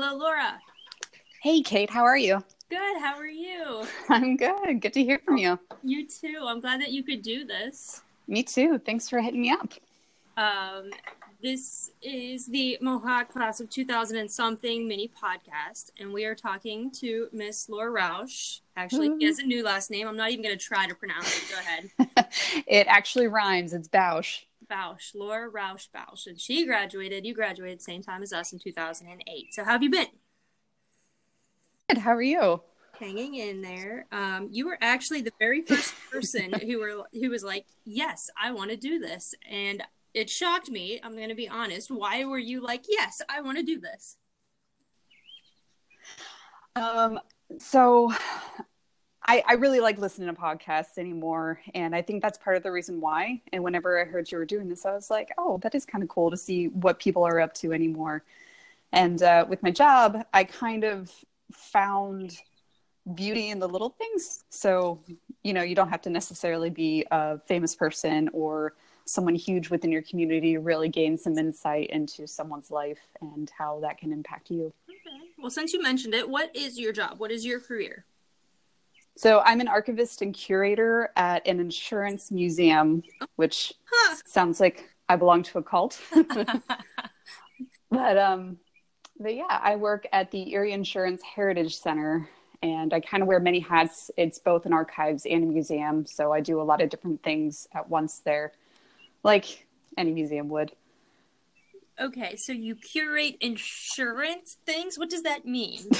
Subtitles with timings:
[0.00, 0.60] Hello, Laura.
[1.42, 2.44] Hey, Kate, how are you?
[2.70, 3.00] Good.
[3.00, 3.82] How are you?
[4.08, 4.80] I'm good.
[4.80, 5.58] Good to hear from you.
[5.82, 6.38] You too.
[6.44, 8.00] I'm glad that you could do this.
[8.28, 8.78] Me too.
[8.78, 9.72] Thanks for hitting me up.
[10.36, 10.90] Um,
[11.42, 16.92] this is the Mohawk Class of 2000 and something mini podcast, and we are talking
[16.92, 18.60] to Miss Laura Rausch.
[18.76, 20.06] Actually, he has a new last name.
[20.06, 21.50] I'm not even going to try to pronounce it.
[21.50, 22.28] Go ahead.
[22.68, 23.74] it actually rhymes.
[23.74, 24.44] It's Bausch.
[24.70, 26.26] Bausch, Laura Rausch Bausch.
[26.26, 29.54] And she graduated, you graduated same time as us in 2008.
[29.54, 30.06] So how have you been?
[31.88, 31.98] Good.
[31.98, 32.62] How are you?
[32.98, 34.06] Hanging in there.
[34.12, 38.50] Um, you were actually the very first person who were who was like, "Yes, I
[38.50, 39.82] want to do this," and
[40.14, 41.00] it shocked me.
[41.02, 41.90] I'm going to be honest.
[41.90, 44.16] Why were you like, "Yes, I want to do this"?
[46.74, 47.20] Um.
[47.58, 48.12] So,
[49.28, 51.60] I, I really like listening to podcasts anymore.
[51.74, 53.42] And I think that's part of the reason why.
[53.52, 56.02] And whenever I heard you were doing this, I was like, oh, that is kind
[56.02, 58.24] of cool to see what people are up to anymore.
[58.90, 61.12] And uh, with my job, I kind of
[61.52, 62.38] found
[63.14, 64.44] beauty in the little things.
[64.48, 64.98] So,
[65.42, 68.72] you know, you don't have to necessarily be a famous person or
[69.04, 73.78] someone huge within your community to really gain some insight into someone's life and how
[73.80, 74.72] that can impact you.
[74.88, 75.28] Okay.
[75.36, 77.18] Well, since you mentioned it, what is your job?
[77.18, 78.06] What is your career?
[79.18, 83.02] So I'm an archivist and curator at an insurance museum,
[83.34, 84.14] which huh.
[84.24, 86.00] sounds like I belong to a cult.
[87.90, 88.58] but um,
[89.18, 92.28] but yeah, I work at the Erie Insurance Heritage Center,
[92.62, 94.08] and I kind of wear many hats.
[94.16, 97.66] It's both an archives and a museum, so I do a lot of different things
[97.72, 98.52] at once there,
[99.24, 100.70] like any museum would.
[102.00, 104.96] Okay, so you curate insurance things.
[104.96, 105.90] What does that mean?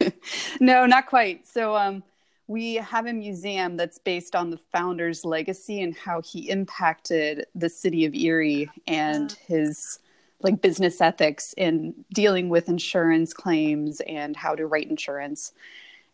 [0.60, 1.46] no, not quite.
[1.46, 2.02] So um
[2.46, 7.68] we have a museum that's based on the founder's legacy and how he impacted the
[7.68, 9.34] city of Erie and uh.
[9.46, 9.98] his
[10.40, 15.52] like business ethics in dealing with insurance claims and how to write insurance.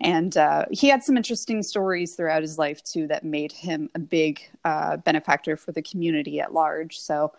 [0.01, 3.99] And uh, he had some interesting stories throughout his life too that made him a
[3.99, 6.99] big uh, benefactor for the community at large.
[6.99, 7.33] So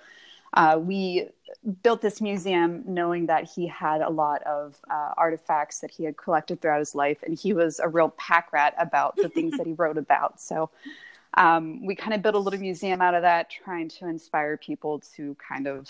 [0.54, 1.28] uh, we
[1.84, 6.18] built this museum knowing that he had a lot of uh, artifacts that he had
[6.18, 9.68] collected throughout his life, and he was a real pack rat about the things that
[9.68, 10.42] he wrote about.
[10.42, 10.70] So
[11.36, 15.00] um, we kind of built a little museum out of that, trying to inspire people
[15.16, 15.90] to kind of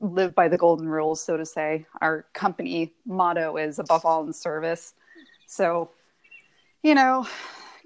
[0.00, 1.86] live by the golden rules, so to say.
[2.00, 4.94] Our company motto is above all in service.
[5.46, 5.90] So,
[6.82, 7.26] you know,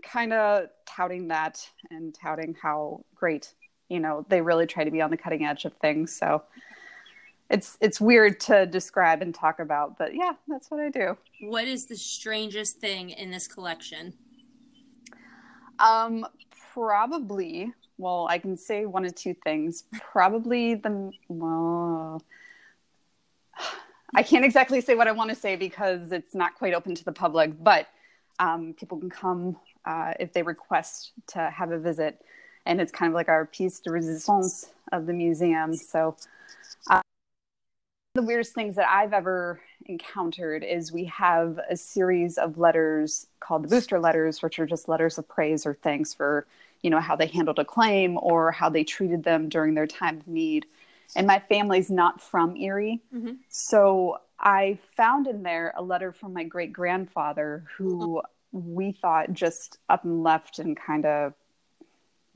[0.02, 3.52] kind of touting that and touting how great
[3.88, 6.14] you know they really try to be on the cutting edge of things.
[6.14, 6.42] So
[7.50, 11.16] it's it's weird to describe and talk about but yeah that's what i do.
[11.40, 14.14] What is the strangest thing in this collection?
[15.78, 16.26] Um
[16.72, 19.84] probably well i can say one of two things.
[20.00, 22.22] Probably the well
[24.14, 27.04] i can't exactly say what i want to say because it's not quite open to
[27.04, 27.88] the public but
[28.38, 32.22] um, people can come uh, if they request to have a visit
[32.66, 35.74] and it's kind of like our piece de resistance of the museum.
[35.74, 36.16] So,
[36.90, 37.00] uh,
[38.14, 43.64] the weirdest things that I've ever encountered is we have a series of letters called
[43.64, 46.46] the booster letters, which are just letters of praise or thanks for
[46.82, 50.18] you know how they handled a claim or how they treated them during their time
[50.18, 50.66] of need.
[51.14, 53.34] And my family's not from Erie, mm-hmm.
[53.48, 58.22] so I found in there a letter from my great grandfather who
[58.52, 61.34] we thought just up and left and kind of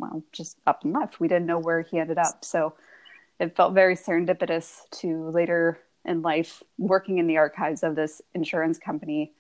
[0.00, 1.20] well, just up and left.
[1.20, 2.44] We didn't know where he ended up.
[2.44, 2.74] So
[3.38, 8.78] it felt very serendipitous to later in life, working in the archives of this insurance
[8.78, 9.32] company,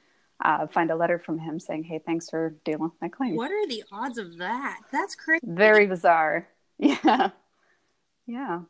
[0.44, 3.36] uh, find a letter from him saying, Hey, thanks for dealing with my claim.
[3.36, 4.80] What are the odds of that?
[4.92, 5.40] That's crazy.
[5.44, 6.48] Very bizarre.
[6.82, 7.28] Yeah.
[8.26, 8.60] Yeah.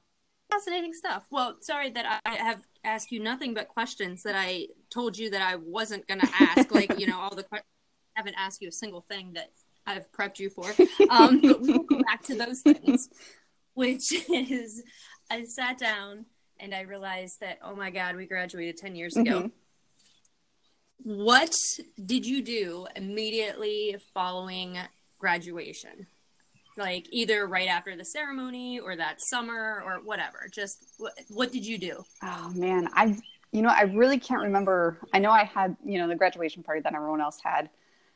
[0.50, 1.26] Fascinating stuff.
[1.30, 5.42] Well, sorry that I have asked you nothing but questions that I told you that
[5.42, 6.74] I wasn't going to ask.
[6.74, 7.68] like, you know, all the questions.
[8.16, 9.50] I haven't asked you a single thing that
[9.90, 10.70] I've prepped you for.
[11.10, 13.08] Um, but we will go back to those things,
[13.74, 14.82] which is
[15.30, 16.26] I sat down
[16.58, 19.42] and I realized that, oh my God, we graduated 10 years ago.
[19.42, 19.48] Mm-hmm.
[21.02, 21.54] What
[22.04, 24.78] did you do immediately following
[25.18, 26.06] graduation?
[26.76, 30.48] Like either right after the ceremony or that summer or whatever.
[30.52, 32.02] Just what, what did you do?
[32.22, 33.16] Oh man, I
[33.52, 34.98] you know I really can't remember.
[35.12, 37.70] I know I had you know the graduation party that everyone else had,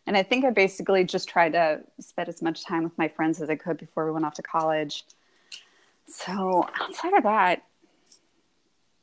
[0.06, 3.40] and I think I basically just tried to spend as much time with my friends
[3.40, 5.04] as I could before we went off to college.
[6.06, 7.62] So outside of that,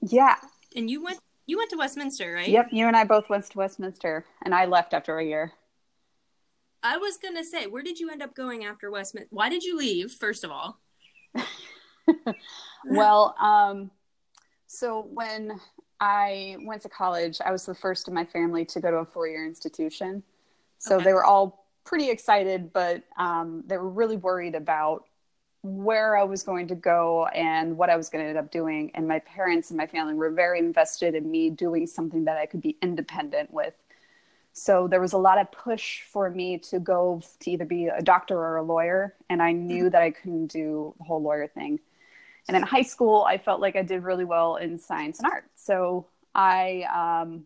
[0.01, 0.36] yeah.
[0.75, 2.48] And you went you went to Westminster, right?
[2.48, 5.51] Yep, you and I both went to Westminster, and I left after a year.
[6.83, 9.30] I was gonna say, where did you end up going after Westminster?
[9.31, 10.12] Why did you leave?
[10.12, 10.80] First of all.
[12.86, 13.92] well, um,
[14.68, 15.59] So when
[16.00, 19.06] I went to college, I was the first in my family to go to a
[19.06, 20.24] four year institution.
[20.81, 21.06] So Okay.
[21.06, 25.06] they were all pretty excited, but um, they were really worried about
[25.63, 28.92] where I was going to go and what I was going to end up doing.
[28.95, 32.48] And my parents and my family were very invested in me doing something that I
[32.48, 33.75] could be independent with.
[34.54, 38.01] So there was a lot of push for me to go to either be a
[38.01, 39.16] doctor or a lawyer.
[39.30, 41.80] And I knew that I couldn't do the whole lawyer thing.
[42.48, 45.45] And in high school, I felt like I did really well in science and art.
[45.56, 46.84] So I,
[47.24, 47.45] um,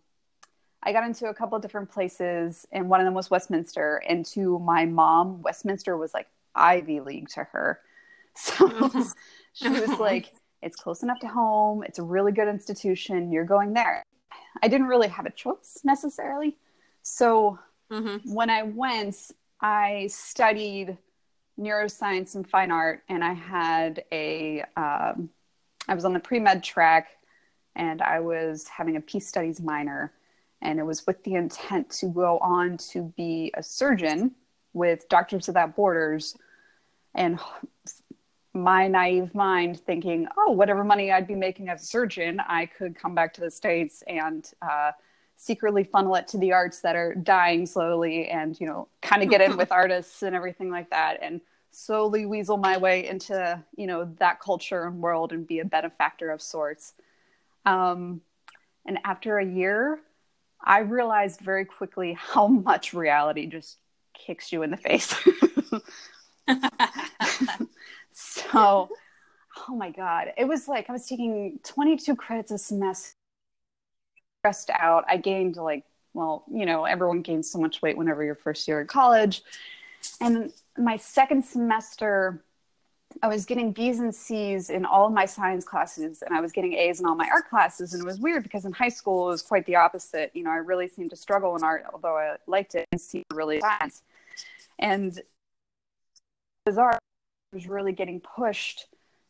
[0.86, 4.04] I got into a couple of different places, and one of them was Westminster.
[4.08, 7.80] And to my mom, Westminster was like Ivy League to her.
[8.38, 8.68] So
[9.54, 11.84] she was like, it's close enough to home.
[11.84, 13.32] It's a really good institution.
[13.32, 14.04] You're going there.
[14.62, 16.58] I didn't really have a choice necessarily.
[17.02, 17.60] So
[17.92, 18.34] Mm-hmm.
[18.34, 19.16] when I went,
[19.62, 20.98] I studied
[21.60, 25.30] neuroscience and fine art, and I had a, um,
[25.88, 27.10] I was on the pre med track,
[27.76, 30.14] and I was having a peace studies minor,
[30.62, 34.31] and it was with the intent to go on to be a surgeon
[34.74, 36.36] with Doctors Without Borders,
[37.13, 37.40] and
[38.54, 42.96] my naive mind thinking, oh, whatever money I'd be making as a surgeon, I could
[42.96, 44.92] come back to the States and uh,
[45.36, 49.30] secretly funnel it to the arts that are dying slowly and, you know, kind of
[49.30, 51.42] get in with artists and everything like that and
[51.72, 56.31] slowly weasel my way into, you know, that culture and world and be a benefactor
[56.31, 56.94] of sorts.
[57.66, 58.22] Um,
[58.86, 60.00] and after a year,
[60.66, 63.78] I realized very quickly how much reality just
[64.14, 65.14] kicks you in the face.
[68.14, 68.90] so,
[69.68, 70.30] oh my God.
[70.38, 73.16] It was like I was taking 22 credits a semester,
[74.42, 75.06] stressed out.
[75.08, 75.84] I gained like,
[76.14, 79.44] well, you know, everyone gains so much weight whenever you're first year in college.
[80.22, 82.44] And my second semester,
[83.22, 86.52] I was getting B's and C's in all of my science classes, and I was
[86.52, 87.94] getting A's in all my art classes.
[87.94, 90.32] And it was weird because in high school it was quite the opposite.
[90.34, 93.24] You know, I really seemed to struggle in art, although I liked it, and C
[93.34, 94.04] really science.
[94.80, 95.20] And
[96.66, 98.88] bizarre, I was really getting pushed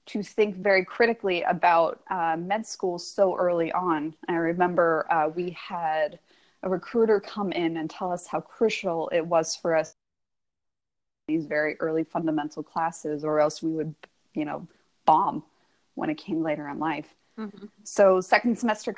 [0.07, 4.13] to think very critically about uh, med school so early on.
[4.27, 6.19] I remember uh, we had
[6.63, 9.95] a recruiter come in and tell us how crucial it was for us
[11.27, 13.93] these very early fundamental classes or else we would
[14.33, 14.67] you know
[15.05, 15.43] bomb
[15.95, 17.69] when it came later in life Mhm.
[17.83, 18.95] so second semester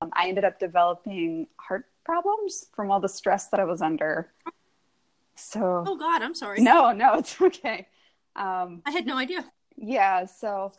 [0.00, 4.30] um, i ended up developing heart problems from all the stress that i was under
[5.36, 6.60] so Oh God, I'm sorry.
[6.60, 7.88] no no it's okay
[8.36, 9.44] um, I had no idea.
[9.76, 10.72] yeah so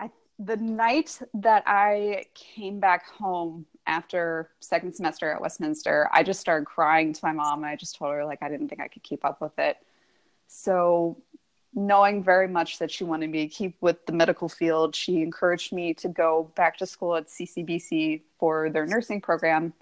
[0.00, 6.40] I, the night that i came back home after second semester at westminster i just
[6.40, 9.02] started crying to my mom i just told her like i didn't think i could
[9.02, 9.76] keep up with it.
[10.46, 11.16] So
[11.74, 15.72] knowing very much that she wanted me to keep with the medical field she encouraged
[15.72, 19.72] me to go back to school at ccbc for their nursing program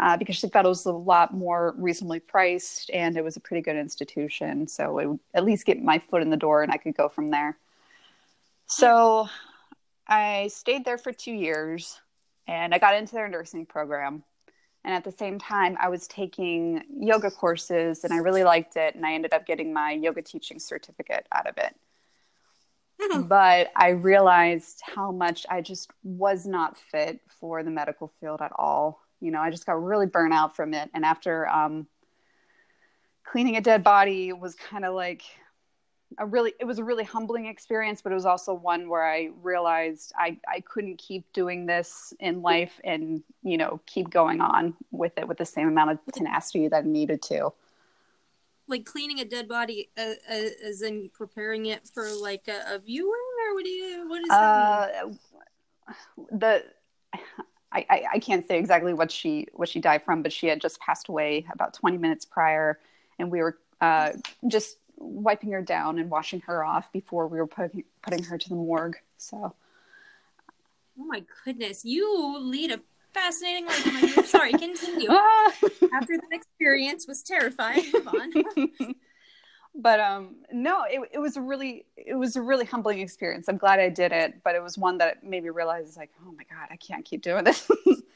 [0.00, 3.40] uh, because she thought it was a lot more reasonably priced and it was a
[3.40, 4.68] pretty good institution.
[4.68, 7.08] So it would at least get my foot in the door and i could go
[7.08, 7.56] from there.
[8.66, 9.28] So
[10.06, 12.00] I stayed there for two years
[12.48, 14.24] and I got into their nursing program.
[14.84, 18.94] And at the same time, I was taking yoga courses and I really liked it.
[18.94, 21.74] And I ended up getting my yoga teaching certificate out of it.
[23.28, 28.52] But I realized how much I just was not fit for the medical field at
[28.56, 29.00] all.
[29.20, 30.88] You know, I just got really burnt out from it.
[30.94, 31.86] And after um,
[33.24, 35.22] cleaning a dead body was kind of like
[36.16, 39.28] a really it was a really humbling experience but it was also one where i
[39.42, 44.74] realized i i couldn't keep doing this in life and you know keep going on
[44.90, 47.52] with it with the same amount of tenacity that i needed to
[48.68, 52.78] Like cleaning a dead body, uh, uh, as in preparing it for like a, a
[52.78, 54.08] viewing, or what do you?
[54.08, 54.54] What is that?
[54.56, 55.14] mean?
[55.88, 55.94] uh
[56.30, 56.64] the
[57.72, 60.60] I, I i can't say exactly what she what she died from but she had
[60.60, 62.78] just passed away about 20 minutes prior
[63.18, 64.12] and we were uh
[64.48, 68.48] just wiping her down and washing her off before we were putting putting her to
[68.48, 69.54] the morgue so
[71.00, 72.80] Oh my goodness, you lead a
[73.14, 73.84] fascinating life.
[73.84, 74.24] dear.
[74.26, 75.08] Sorry, continue.
[75.94, 77.84] After that experience was terrifying.
[77.92, 78.94] Move on.
[79.76, 83.58] but um no it, it was a really it was a really humbling experience i'm
[83.58, 86.42] glad i did it but it was one that made me realize like oh my
[86.50, 87.70] god i can't keep doing this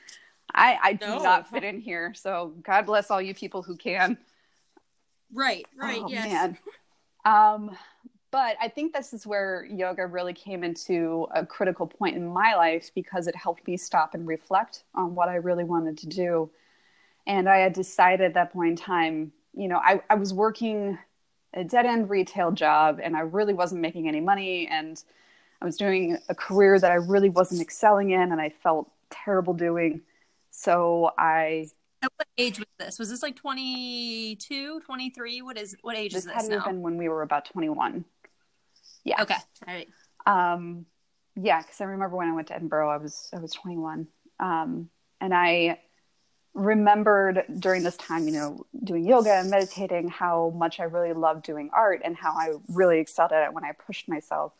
[0.54, 1.18] i i do No.
[1.22, 4.16] not fit in here so god bless all you people who can
[5.32, 6.26] Right, right, oh, yes.
[6.26, 6.58] man.
[7.24, 7.76] Um,
[8.32, 12.54] but I think this is where yoga really came into a critical point in my
[12.54, 16.50] life because it helped me stop and reflect on what I really wanted to do.
[17.26, 20.98] And I had decided at that point in time, you know, I, I was working
[21.52, 24.66] a dead end retail job and I really wasn't making any money.
[24.66, 25.02] And
[25.60, 29.54] I was doing a career that I really wasn't excelling in and I felt terrible
[29.54, 30.00] doing.
[30.50, 31.68] So I.
[32.02, 32.98] At what age was this?
[32.98, 35.42] Was this like 22, 23?
[35.42, 36.64] What is what age this is this had to now?
[36.64, 38.04] been when we were about 21.
[39.04, 39.22] Yeah.
[39.22, 39.36] Okay.
[39.66, 39.88] All right.
[40.26, 40.86] Um,
[41.36, 44.06] yeah, because I remember when I went to Edinboro, I was I was 21,
[44.38, 44.90] um,
[45.20, 45.78] and I
[46.54, 51.44] remembered during this time, you know, doing yoga and meditating, how much I really loved
[51.44, 54.52] doing art and how I really excelled at it when I pushed myself.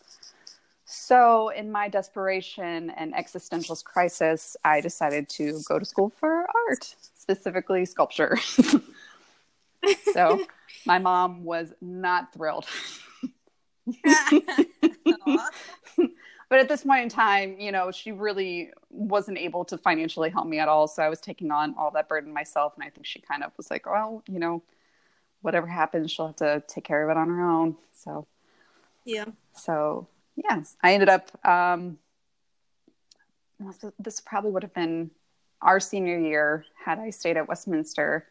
[0.85, 6.97] So, in my desperation and existential crisis, I decided to go to school for art,
[7.23, 8.37] specifically sculpture.
[10.13, 10.45] so,
[10.85, 12.67] my mom was not thrilled.
[16.53, 20.47] But at this point in time, you know, she really wasn't able to financially help
[20.47, 20.87] me at all.
[20.87, 22.75] So I was taking on all that burden myself.
[22.77, 24.63] And I think she kind of was like, well, you know,
[25.41, 27.77] whatever happens, she'll have to take care of it on her own.
[27.93, 28.27] So,
[29.07, 29.25] yeah.
[29.55, 31.97] so yes, I ended up, um,
[33.99, 35.11] this probably would have been
[35.63, 38.27] our senior year had I stayed at Westminster.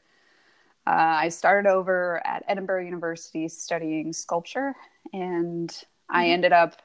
[0.86, 0.90] Uh,
[1.24, 4.76] I started over at Edinboro University studying sculpture,
[5.14, 5.72] and
[6.10, 6.82] I ended up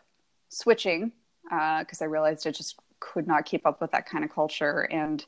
[0.49, 1.13] switching
[1.45, 4.83] because I realized I just could not keep up with that kind of culture.
[4.83, 5.25] And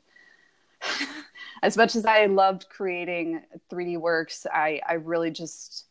[1.63, 5.85] as much as I loved creating 3D works, I, I really just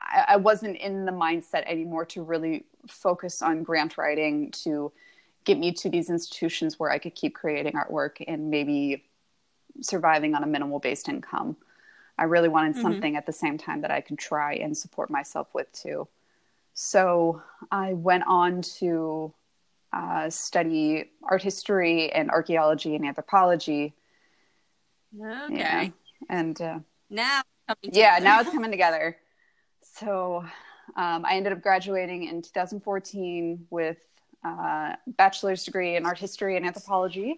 [0.00, 4.92] I, I wasn't in the mindset anymore to really focus on grant writing to
[5.44, 9.04] get me to these institutions where I could keep creating artwork and maybe
[9.80, 11.56] surviving on a minimal based income.
[12.18, 12.82] I really wanted Mhm.
[12.82, 16.08] something at the same time that I could try and support myself with too.
[16.74, 19.32] So I went on to
[19.92, 23.92] uh, study art history and archaeology and anthropology.
[25.20, 25.54] Okay.
[25.58, 25.88] Yeah.
[26.30, 26.78] And uh,
[27.10, 27.42] Now.
[27.68, 29.18] coming yeah, now it's coming together.
[29.82, 30.44] So
[30.96, 33.98] um, I ended up graduating in 2014 with
[34.44, 37.36] a bachelor's degree in art history and anthropology.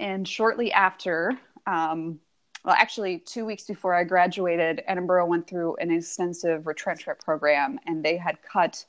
[0.00, 2.20] And shortly after, um,
[2.64, 8.04] well, actually, two weeks before I graduated, Edinboro went through an extensive retrenchment program, and
[8.04, 8.84] they had cut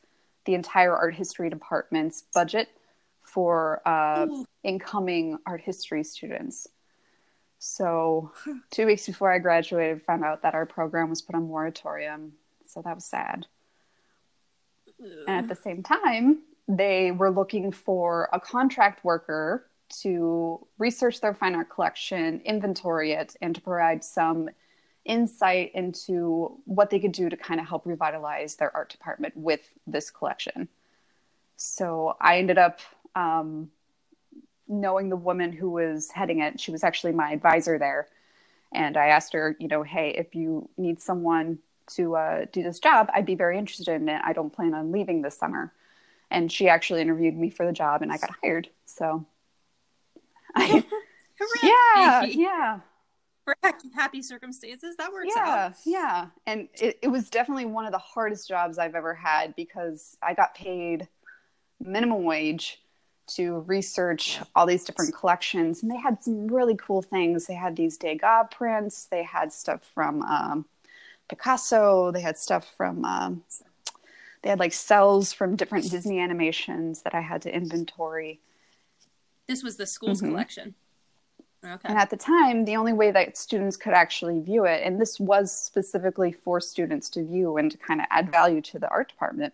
[0.45, 2.69] the entire art history department's budget
[3.23, 4.27] for uh,
[4.63, 6.67] incoming art history students.
[7.59, 8.31] So,
[8.71, 12.33] two weeks before I graduated, found out that our program was put on moratorium.
[12.65, 13.47] So that was sad.
[15.27, 19.65] And at the same time, they were looking for a contract worker
[20.01, 24.49] to research their fine art collection, inventory it, and to provide some
[25.03, 29.61] insight into what they could do to kind of help revitalize their art department with
[29.87, 30.67] this collection.
[31.55, 32.81] So I ended up
[33.15, 33.71] um,
[34.67, 36.59] knowing the woman who was heading it.
[36.59, 38.09] She was actually my advisor there.
[38.71, 41.57] And I asked her, you know, hey, if you need someone
[41.95, 44.21] to uh, do this job, I'd be very interested in it.
[44.23, 45.73] I don't plan on leaving this summer.
[46.31, 48.69] And she actually interviewed me for the job and I got hired.
[48.85, 49.25] So,
[50.55, 50.83] I,
[51.63, 52.79] yeah, yeah,
[53.45, 53.55] For
[53.95, 55.73] happy- circumstances, that works yeah, out.
[55.85, 56.27] yeah.
[56.45, 60.33] And it, it was definitely one of the hardest jobs I've ever had because I
[60.33, 61.07] got paid
[61.79, 62.79] minimum wage
[63.27, 65.81] to research all these different collections.
[65.83, 67.45] And they had some really cool things.
[67.45, 70.65] They had these Degas prints, they had stuff from um,
[71.27, 73.43] Picasso, they had stuff from, um,
[74.41, 78.39] they had like cells from different Disney animations that I had to inventory.
[79.47, 80.29] This was the school's Mhm.
[80.29, 80.75] collection.
[81.63, 81.89] Okay.
[81.89, 85.19] And at the time, the only way that students could actually view it, and this
[85.19, 89.09] was specifically for students to view and to kind of add value to the art
[89.09, 89.53] department,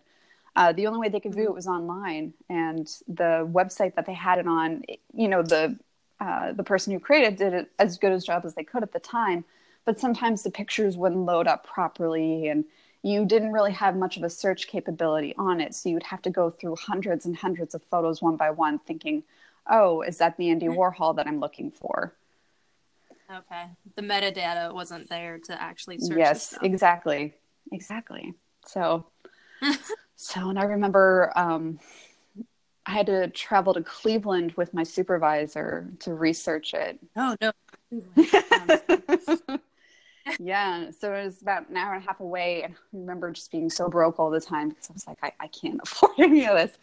[0.54, 2.32] uh, the only way they could view it was online.
[2.48, 5.78] And the website that they had it on, you know, the
[6.20, 8.92] uh, the person who created did it as good a job as they could at
[8.92, 9.44] the time,
[9.84, 12.64] but sometimes the pictures wouldn't load up properly, and
[13.02, 15.74] you didn't really have much of a search capability on it.
[15.74, 19.22] So you'd have to go through hundreds and hundreds of photos one by one, thinking,
[19.66, 22.14] "Oh, is that the Andy Warhol that I'm looking for?"
[23.30, 23.66] Okay.
[23.96, 26.16] The metadata wasn't there to actually search.
[26.18, 27.34] yes exactly
[27.72, 28.34] exactly
[28.64, 29.04] so
[30.16, 31.78] so and i remember um
[32.86, 37.52] i had to travel to cleveland with my supervisor to research it Oh no.
[40.38, 43.50] yeah so it was about an hour and a half away and i remember just
[43.50, 46.46] being so broke all the time because i was like i, I can't afford any
[46.46, 46.78] of this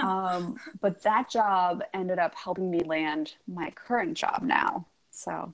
[0.00, 5.52] um, but that job ended up helping me land my current job now so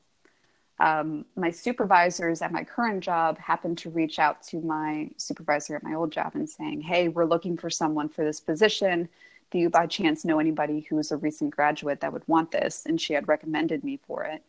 [0.79, 5.83] um, my supervisors at my current job happened to reach out to my supervisor at
[5.83, 9.09] my old job and saying, Hey, we're looking for someone for this position.
[9.51, 12.85] Do you by chance know anybody who's a recent graduate that would want this?
[12.85, 14.43] And she had recommended me for it.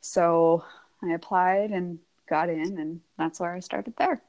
[0.00, 0.64] So
[1.04, 4.22] I applied and got in, and that's where I started there.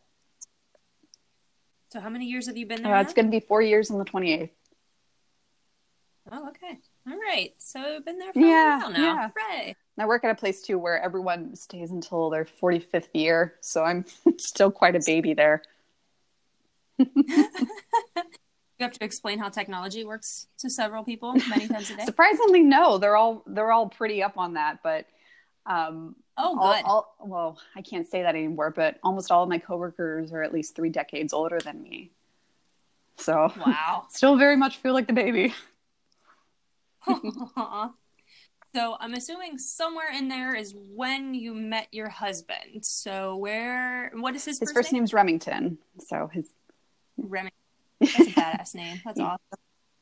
[1.92, 2.96] So how many years have you been there?
[2.96, 4.50] Uh, it's going to be four years on the 28th.
[6.32, 6.80] Oh, okay.
[7.08, 7.54] All right.
[7.60, 9.04] So I've been there for Yeah, a while now.
[9.04, 9.30] yeah.
[9.36, 9.76] Hooray.
[9.98, 13.54] I work at a place too where everyone stays until their 45th year.
[13.62, 14.04] So I'm
[14.40, 15.62] still quite a baby there.
[18.78, 22.04] You have to explain how technology works to several people many times a day.
[22.06, 24.80] Surprisingly, no, they're all they're all pretty up on that.
[24.84, 25.06] But
[25.66, 26.84] um, Oh, good.
[26.86, 28.72] all, well, I can't say that anymore.
[28.72, 32.12] But almost all of my coworkers are at least three decades older than me.
[33.18, 34.08] So Wow.
[34.10, 35.54] still very much feel like the baby.
[38.76, 42.84] so I'm assuming somewhere in there is when you met your husband.
[42.86, 44.12] So where?
[44.16, 45.02] What is his, His first, first name?
[45.02, 45.78] name's Remington.
[46.00, 46.46] So his
[47.18, 47.52] Remington.
[48.14, 49.02] That's a badass name.
[49.06, 49.40] That's awesome.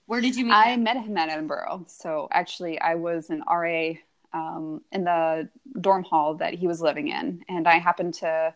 [0.06, 0.84] Where did you meet I him?
[0.84, 1.90] met him at Edinboro.
[1.90, 3.94] So actually, I was an RA
[4.34, 5.50] um, in the
[5.80, 8.54] dorm hall that he was living in, and I happened to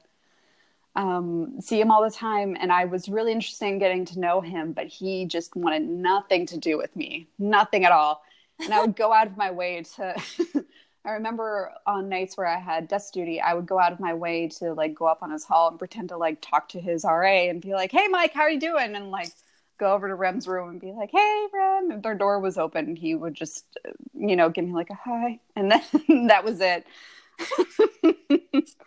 [0.97, 2.57] um, see him all the time.
[2.59, 6.47] And I was really interested in getting to know him, but he just wanted nothing
[6.47, 8.23] to do with me, nothing at all.
[8.59, 10.15] And I would go out of my way to.
[11.05, 14.13] I remember on nights where I had desk duty, I would go out of my
[14.13, 17.05] way to like go up on his hall and pretend to like talk to his
[17.05, 19.29] RA and be like, "Hey, Mike, how are you doing?" And like
[19.77, 22.95] go over to Rem's room and be like, "Hey, Rem." If their door was open,
[22.95, 23.65] he would just,
[24.13, 25.81] you know, give me like a hi, and then
[26.27, 26.85] that was it.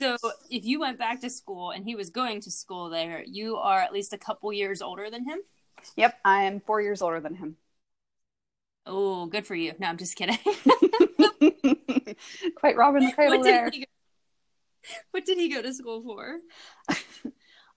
[0.00, 0.16] So
[0.48, 3.80] if you went back to school and he was going to school there, you are
[3.80, 5.40] at least a couple years older than him.
[5.96, 7.56] yep, I am four years older than him.
[8.86, 9.74] Oh, good for you.
[9.78, 10.38] No, I'm just kidding.
[12.56, 13.70] Quite Robin the Cradle what, there.
[13.70, 13.86] he go,
[15.10, 16.38] what did he go to school for?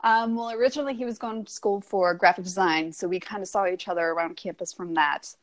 [0.04, 3.48] Um, well, originally he was going to school for graphic design, so we kind of
[3.48, 5.36] saw each other around campus from that.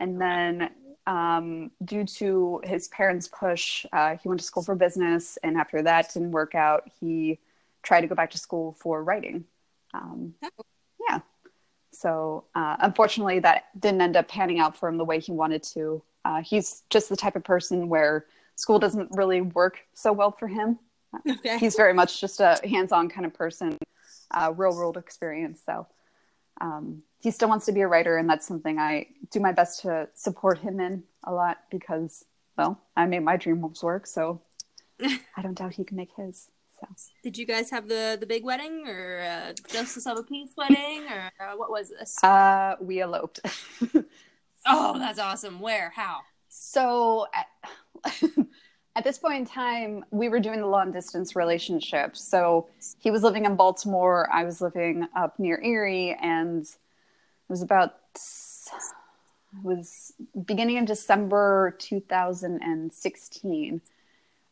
[0.00, 0.70] And then,
[1.06, 5.82] um, due to his parents' push, uh, he went to school for business, and after
[5.82, 7.38] that didn't work out, he
[7.82, 9.44] tried to go back to school for writing.
[9.94, 10.48] Um, Oh.
[11.08, 11.20] yeah.
[11.92, 15.62] So, uh, unfortunately, that didn't end up panning out for him the way he wanted
[15.64, 16.02] to.
[16.24, 18.26] Uh, he's just the type of person where
[18.56, 20.78] school doesn't really work so well for him
[21.28, 21.58] Okay.
[21.58, 23.78] he's very much just a hands-on kind of person
[24.30, 25.86] uh, real world experience so
[26.60, 29.82] um, he still wants to be a writer and that's something i do my best
[29.82, 32.24] to support him in a lot because
[32.56, 34.40] well i made my dream dreams work so
[35.02, 36.86] i don't doubt he can make his so
[37.24, 41.06] Did you guys have the the big wedding or uh, Justice of a Peace wedding
[41.10, 42.22] or uh, what was this?
[42.22, 43.40] uh, we eloped
[44.66, 45.60] oh, that's awesome.
[45.60, 45.90] Where?
[45.94, 46.20] How?
[46.48, 47.26] so
[48.98, 52.16] at, this point in time we were doing the long distance relationship.
[52.16, 57.62] So he was living in baltimore i was living up near erie and it was
[57.62, 58.72] about it
[59.62, 60.12] was
[60.44, 63.80] beginning of december 2016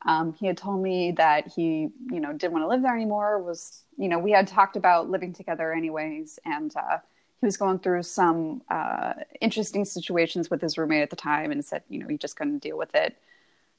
[0.05, 3.43] um, he had told me that he you know didn't want to live there anymore
[3.43, 6.99] was you know we had talked about living together anyways and uh,
[7.41, 11.65] he was going through some uh, interesting situations with his roommate at the time and
[11.65, 13.17] said you know he just couldn't deal with it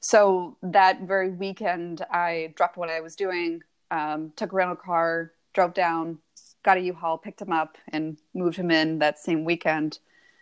[0.00, 5.32] so that very weekend i dropped what i was doing um, took a rental car
[5.54, 6.18] drove down
[6.64, 9.98] got a u-haul picked him up and moved him in that same weekend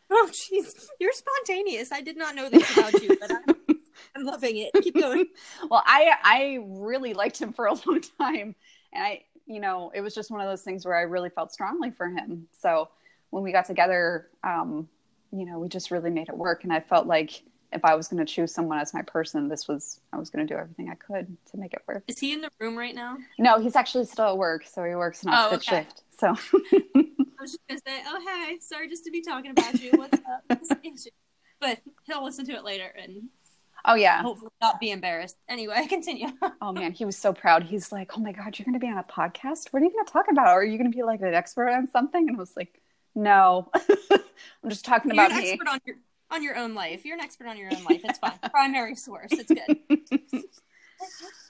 [0.09, 1.91] Oh, jeez, you're spontaneous.
[1.91, 3.57] I did not know this about you, but I'm,
[4.17, 4.71] I'm loving it.
[4.81, 5.27] Keep going.
[5.71, 8.55] well i i really liked him for a long time
[8.93, 11.53] and i you know it was just one of those things where i really felt
[11.53, 12.89] strongly for him so
[13.31, 14.89] when we got together um
[15.33, 18.09] you know we just really made it work and i felt like if i was
[18.09, 20.89] going to choose someone as my person this was i was going to do everything
[20.91, 23.17] i could to make it work Is he in the room right now?
[23.39, 25.85] no he's actually still at work so he works an Oh, okay.
[25.85, 26.29] shift so
[27.39, 29.91] I was just gonna say, oh hey, sorry just to be talking about you.
[29.95, 30.43] What's up?
[30.47, 31.11] What's the issue?
[31.61, 33.25] But he'll listen to it later and
[33.85, 35.37] oh yeah hopefully not be embarrassed.
[35.49, 36.29] Anyway, continue.
[36.63, 38.89] oh man he was so proud he's like oh my god you're going to be
[38.91, 41.03] on a podcast what are you going to talk about are you going to be
[41.05, 42.81] like an expert on something and i was like
[43.15, 43.71] no
[44.11, 45.97] i'm just talking You're about an me expert on your
[46.37, 47.05] on your own life.
[47.05, 48.03] You're an expert on your own life.
[48.05, 48.39] It's fine.
[48.51, 49.33] Primary source.
[49.33, 50.45] It's good.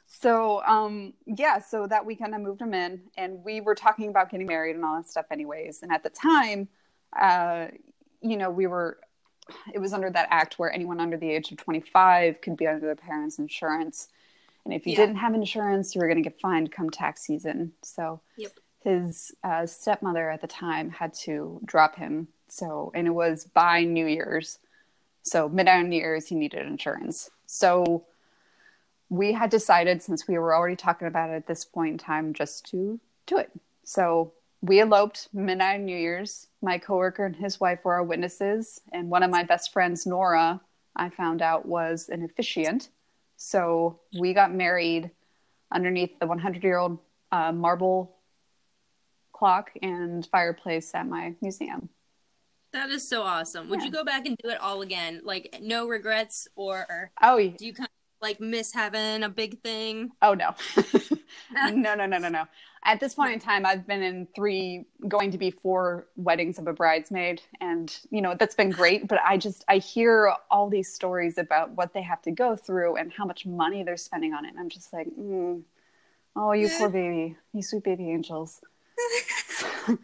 [0.07, 4.31] so um yeah so that weekend i moved him in and we were talking about
[4.31, 6.67] getting married and all that stuff anyways and at the time
[7.21, 7.67] uh
[8.23, 8.99] you know we were
[9.73, 12.81] it was under that act where anyone under the age of 25 could be under
[12.81, 14.09] their parents insurance
[14.65, 15.01] and if you Yeah.
[15.07, 18.53] didn't have insurance you were going to get fined come tax season so Yep.
[18.81, 23.85] his uh, stepmother at the time had to drop him so and it was by
[23.85, 24.59] new year's
[25.27, 27.31] so midnight on new year's he needed insurance.
[27.47, 28.05] So
[29.09, 32.33] we had decided since we were already talking about it at this point in time
[32.33, 33.51] just to do it.
[33.83, 36.47] So we eloped midnight new year's.
[36.63, 40.61] My coworker and his wife were our witnesses and one of my best friends nora
[40.95, 42.89] i found out was an officiant.
[43.37, 45.11] So we got married
[45.73, 46.99] underneath the 100 year old
[47.33, 48.17] uh, marble
[49.33, 51.91] clock and fireplace at my museum.
[52.77, 53.71] That is so awesome.
[53.71, 53.87] Would Yeah.
[53.87, 55.23] you go back and do it all again?
[55.25, 60.11] Like no regrets or Oh, do you kind of like miss having a big thing?
[60.21, 60.55] oh no.
[61.71, 62.45] no, no, no, no, no.
[62.85, 66.69] At this point in time, I've been in three, going to be four weddings of
[66.69, 67.41] a bridesmaid.
[67.63, 69.09] And, you know, that's been great.
[69.09, 72.97] But I just, I hear all these stories about what they have to go through
[72.97, 74.51] and how much money they're spending on it.
[74.51, 75.63] And I'm just like, mm,
[76.37, 78.61] oh, you poor baby, you sweet baby angels.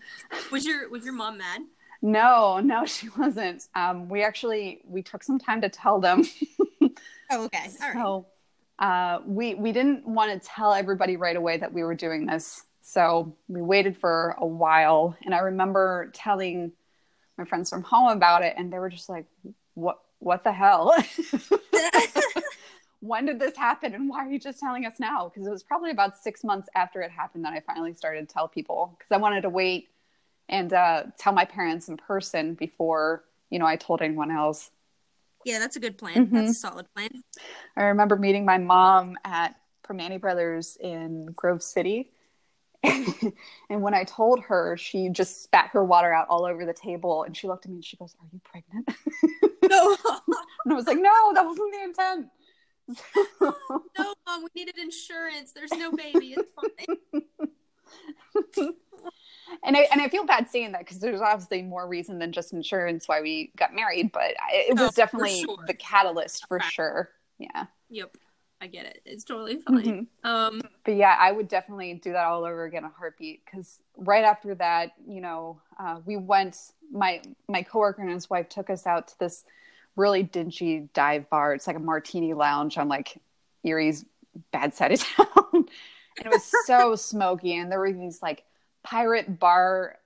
[0.51, 1.63] Was your was your mom mad?
[2.03, 3.69] No, no, she wasn't.
[3.75, 6.25] Um, we actually, we took some time to tell them.
[7.31, 7.71] Oh, okay.
[7.83, 7.95] All right.
[7.95, 8.27] So
[8.79, 12.65] uh, we we didn't want to tell everybody right away that we were doing this.
[12.83, 16.73] So we waited for a while, and I remember telling
[17.39, 19.27] my friends from home about it, and they were just like,
[19.75, 20.01] "What?
[20.19, 20.95] What the hell?
[23.01, 23.95] when did this happen?
[23.95, 26.69] And why are you just telling us now?" Because it was probably about six months
[26.75, 29.91] after it happened that I finally started to tell people because I wanted to wait
[30.53, 34.71] and uh, tell my parents in person before you know I told anyone else.
[35.45, 36.29] Yeah, that's a good plan.
[36.29, 36.31] Mhm.
[36.31, 37.25] That's a solid plan.
[37.77, 42.13] I remember meeting my mom at Primanti Brothers in Grove City.
[42.85, 47.25] and when I told her, she just spat her water out all over the table
[47.25, 48.89] and she looked at me and she goes, Are you pregnant?
[49.71, 49.97] No,
[50.65, 52.27] and I was like, No, that wasn't the intent.
[53.41, 55.53] no, mom, we needed insurance.
[55.53, 56.35] There's no baby.
[56.37, 58.75] It's fine.
[59.65, 62.53] And I and I feel bad saying that because there's obviously more reason than just
[62.53, 65.59] insurance why we got married, but I, it Oh, was for definitely sure.
[65.67, 67.11] the catalyst for sure.
[67.39, 67.67] Yeah.
[67.91, 68.17] Yep,
[68.61, 69.03] I get it.
[69.05, 70.07] It's totally fine.
[70.25, 73.45] Um, but yeah, I would definitely do that all over again, a heartbeat.
[73.45, 76.57] Because right after that, you know, uh, we went.
[76.91, 79.45] My my coworker and his wife took us out to this
[79.97, 81.55] really dingy dive bar.
[81.55, 83.19] It's like a martini lounge on like
[83.65, 84.05] Erie's
[84.53, 85.69] bad side of town, and
[86.27, 87.57] it was so smoky.
[87.57, 88.45] And there were these like
[88.83, 89.99] pirate bar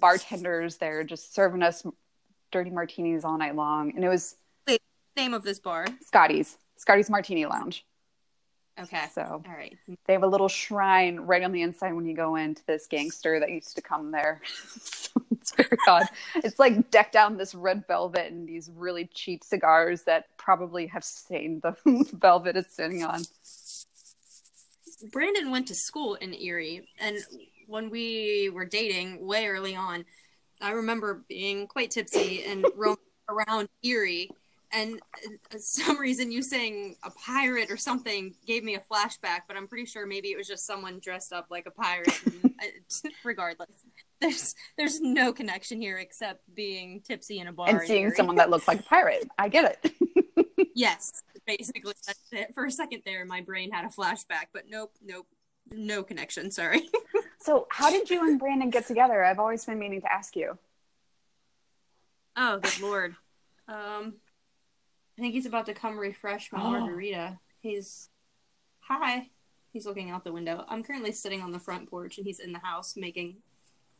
[0.00, 1.86] bartenders there just serving us
[2.50, 4.36] dirty martinis all night long, and it was
[5.16, 5.86] name of this bar.
[6.00, 7.84] Scotty's Scotty's Martini Lounge.
[8.80, 9.06] Okay.
[9.12, 9.76] So All right.
[10.06, 13.40] they have a little shrine right on the inside when you go into this gangster
[13.40, 14.40] that used to come there.
[14.80, 16.06] so it's very odd.
[16.36, 20.86] It's like decked out in this red velvet and these really cheap cigars that probably
[20.86, 21.74] have stained the
[22.12, 23.22] velvet it's sitting on.
[25.10, 27.18] Brandon went to school in Erie, and
[27.68, 30.04] when we were dating way early on,
[30.60, 34.30] I remember being quite tipsy and roaming around Erie.
[34.72, 35.00] And
[35.54, 39.66] uh, some reason you saying a pirate or something gave me a flashback, but I'm
[39.66, 42.12] pretty sure maybe it was just someone dressed up like a pirate.
[42.60, 43.84] Uh, regardless,
[44.20, 48.16] there's there's no connection here except being tipsy in a bar and seeing Erie.
[48.16, 49.28] someone that looked like a pirate.
[49.38, 49.92] I get it.
[50.74, 52.52] Yes, basically that's it.
[52.54, 55.28] For a second there, my brain had a flashback, but nope, nope,
[55.70, 56.50] no connection.
[56.50, 56.82] Sorry.
[57.40, 59.24] So, how did you and Brandon get together?
[59.24, 60.58] I've always been meaning to ask you.
[62.36, 63.16] Oh, good lord.
[63.66, 64.14] Um,
[65.16, 66.70] I think he's about to come refresh my Oh.
[66.70, 67.38] margarita.
[67.60, 68.08] He's
[68.80, 69.30] hi.
[69.72, 70.64] He's looking out the window.
[70.68, 73.42] I'm currently sitting on the front porch, and he's in the house making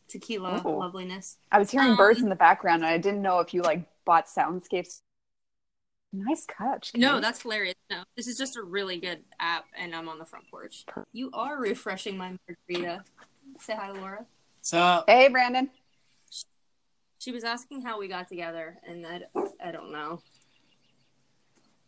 [0.08, 0.78] tequila Oh.
[0.78, 1.38] loveliness.
[1.52, 3.86] I was hearing Um, birds in the background, and I didn't know if you like
[4.04, 5.02] bought soundscapes.
[6.10, 6.94] Nice catch.
[6.94, 7.74] No, that's hilarious.
[7.90, 10.86] No, this is just a really good app, and I'm on the front porch.
[11.12, 13.04] You are refreshing my margarita.
[13.60, 14.24] Say hi to Laura.
[14.62, 15.70] So Hey, Brandon.
[17.18, 19.22] She was asking how we got together, and I,
[19.62, 20.22] I don't know.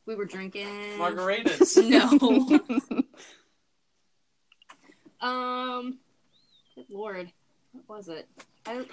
[0.06, 0.66] We were drinking.
[0.98, 1.76] margaritas.
[2.90, 2.98] No.
[5.26, 5.98] um.
[6.74, 7.33] Good lord,
[7.72, 8.28] what was it?
[8.66, 8.85] I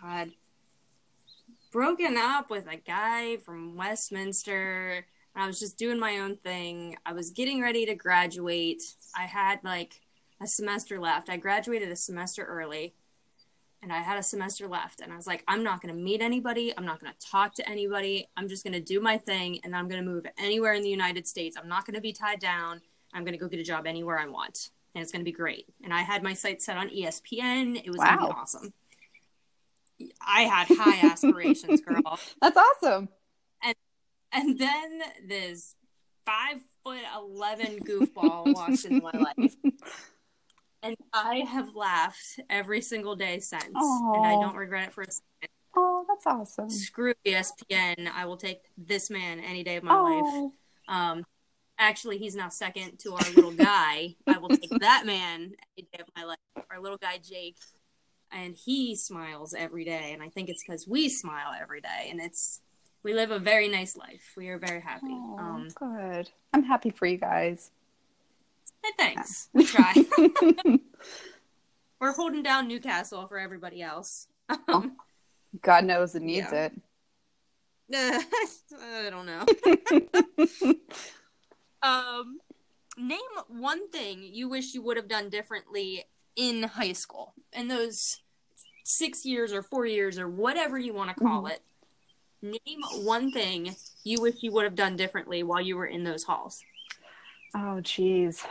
[0.00, 0.30] God.
[1.72, 5.04] Broken up with a guy from Westminster.
[5.34, 6.96] I was just doing my own thing.
[7.04, 8.82] I was getting ready to graduate.
[9.14, 10.00] I had like
[10.40, 11.28] a semester left.
[11.28, 12.94] I graduated a semester early
[13.82, 15.00] and I had a semester left.
[15.00, 16.72] And I was like, I'm not going to meet anybody.
[16.76, 18.28] I'm not going to talk to anybody.
[18.36, 20.88] I'm just going to do my thing and I'm going to move anywhere in the
[20.90, 21.56] United States.
[21.60, 22.80] I'm not going to be tied down.
[23.14, 24.70] I'm going to go get a job anywhere I want.
[24.94, 25.66] And it's going to be great.
[25.84, 27.76] And I had my sights set on ESPN.
[27.84, 28.28] It was going to Wow.
[28.30, 28.72] be awesome.
[30.26, 32.18] I had high aspirations, girl.
[32.42, 33.08] That's awesome.
[34.32, 35.74] And then this
[36.26, 39.54] five foot eleven goofball walks into my life.
[40.86, 43.64] And I have laughed every single day since.
[43.64, 45.52] And I don't regret it for a second.
[45.76, 46.70] Oh, that's awesome.
[46.70, 48.08] Screw ESPN.
[48.14, 50.22] I will take this man any day of my life.
[50.24, 50.52] Oh,
[50.88, 51.24] Um
[51.78, 54.14] actually he's now second to our little guy.
[54.26, 56.38] I will take that man any day of my life.
[56.70, 57.56] Our little guy Jake.
[58.32, 60.12] And he smiles every day.
[60.12, 62.08] And I think it's because we smile every day.
[62.10, 62.60] And it's
[63.02, 64.32] we live a very nice life.
[64.36, 65.06] We are very happy.
[65.10, 66.30] oh, Um good.
[66.54, 67.70] I'm happy for you guys.
[68.86, 69.48] Hey, thanks.
[69.54, 69.94] We try.
[72.00, 74.28] We're holding down New Castle for everybody else.
[74.68, 74.90] Oh,
[75.62, 76.68] God knows it needs Yeah.
[77.92, 78.24] it.
[78.80, 79.44] I don't know.
[81.82, 82.38] um,
[82.98, 83.18] name
[83.48, 86.04] one thing you wish you would have done differently
[86.36, 88.20] in high school in those
[88.84, 91.62] six years or four years or whatever you want to call it.
[92.42, 96.22] Name one thing you wish you would have done differently while you were in those
[96.24, 96.62] halls.
[97.54, 98.44] Oh, geez.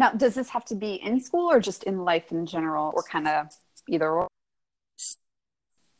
[0.00, 3.02] Now, does this have to be in school or just in life in general, or
[3.02, 3.48] kind of
[3.86, 4.28] either or?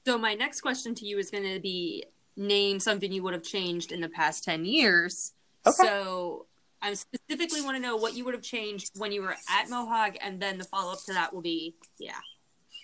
[0.07, 3.43] So my next question to you is going to be name something you would have
[3.43, 5.35] changed in the past 10 years.
[5.67, 5.87] Okay.
[5.87, 6.47] So
[6.81, 10.17] I specifically want to know what you would have changed when you were at Mohawk
[10.23, 12.21] and then the follow up to that will be yeah.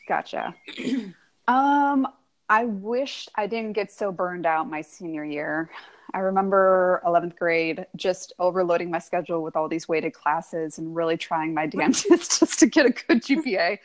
[0.06, 0.54] Gotcha.
[1.48, 2.06] um,
[2.50, 5.70] I wish I didn't get so burned out my senior year.
[6.16, 11.18] I remember 11th grade just overloading my schedule with all these weighted classes and really
[11.18, 13.78] trying my damnedest just to get a good GPA.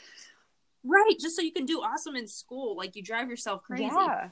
[0.85, 3.83] Right, just so you can do awesome in school like you drive yourself crazy.
[3.83, 4.29] Yeah.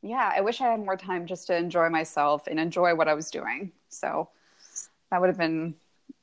[0.00, 3.12] Yeah, I wish I had more time just to enjoy myself and enjoy what I
[3.12, 3.70] was doing.
[3.90, 4.30] So
[5.10, 5.74] that would have been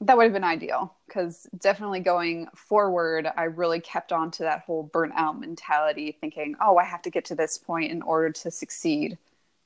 [0.01, 4.61] that would have been ideal because definitely going forward, I really kept on to that
[4.61, 8.49] whole burnout mentality, thinking, "Oh, I have to get to this point in order to
[8.49, 9.17] succeed,"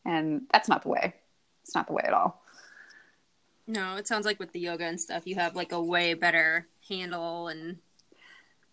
[0.04, 1.14] and that's not the way.
[1.68, 2.42] It's not the way at all.
[3.68, 6.66] No, it sounds like with the yoga and stuff you have like a way better
[6.88, 7.80] handle and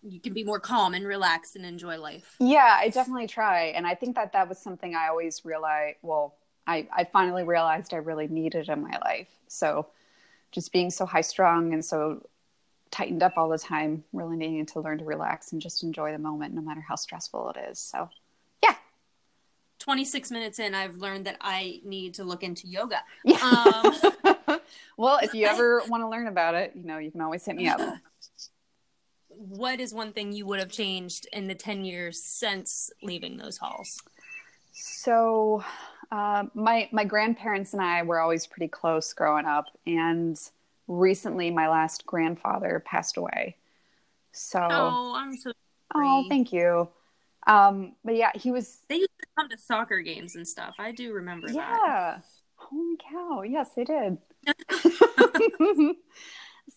[0.01, 2.35] you can be more calm and relaxed and enjoy life.
[2.39, 5.97] Yeah, I definitely try, and I think that that was something I always realized.
[6.03, 6.35] Well,
[6.67, 9.27] I I finally realized I really needed in my life.
[9.47, 9.87] So
[10.51, 12.25] just being so high strung and so
[12.91, 16.19] tightened up all the time, really needing to learn to relax and just enjoy the
[16.19, 17.79] moment, no matter how stressful it is.
[17.79, 18.09] So,
[19.85, 23.01] 26 minutes in, I've learned that I need to look into yoga.
[23.23, 23.37] yeah.
[23.37, 24.59] Um,
[24.97, 27.55] well, if you ever want to learn about it, you know, you can always hit
[27.55, 27.79] me up.
[29.29, 33.57] what is one thing you would have changed in the 10 years since leaving those
[33.57, 34.01] halls?
[34.71, 35.63] So,
[36.11, 40.37] uh, my my grandparents and I were always pretty close growing up, and
[40.87, 43.55] recently my last grandfather passed away.
[44.31, 45.53] So, Oh, I'm so
[45.93, 46.89] oh, thank you.
[47.47, 50.75] Um, but yeah, he was They used to come to soccer games and stuff.
[50.79, 51.55] I do remember that.
[51.55, 52.19] Yeah.
[52.55, 53.43] Holy cow.
[53.43, 54.17] Yes, they did.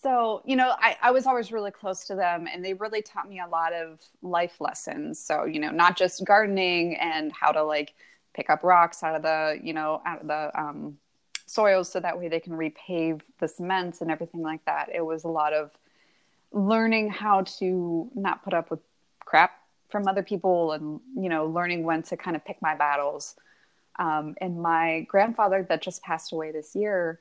[0.02, 3.28] so, you know, I, I was always really close to them and they really taught
[3.28, 5.18] me a lot of life lessons.
[5.18, 7.94] So, you know, not just gardening and how to like
[8.34, 10.98] pick up rocks out of the, you know, out of the um,
[11.46, 14.90] soils so that way they can repave the cement and everything like that.
[14.94, 15.70] It was a lot of
[16.52, 18.80] learning how to not put up with
[19.24, 19.52] crap
[19.88, 23.34] from other people and, you know, learning when to kind of pick my battles.
[23.98, 27.18] Um, and my grandfather that just passed away this year,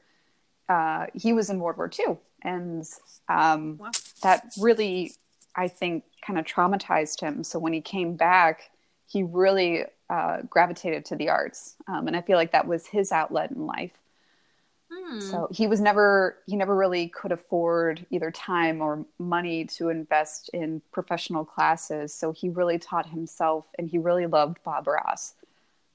[0.70, 2.18] uh, he was in World War II.
[2.44, 2.86] And
[3.30, 3.92] um, Wow.
[4.22, 5.14] that really,
[5.56, 7.44] I think, kind of traumatized him.
[7.44, 8.70] So when he came back,
[9.08, 11.76] he really uh, gravitated to the arts.
[11.88, 13.92] Um, and I feel like that was his outlet in life.
[14.92, 15.20] Hmm.
[15.20, 20.50] So he was never, he never really could afford either time or money to invest
[20.54, 22.14] in professional classes.
[22.14, 25.34] So he really taught himself and he really loved Bob Ross.